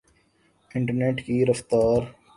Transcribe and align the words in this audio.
internet 0.71 1.25
کی 1.25 1.45
رفتار 1.45 1.99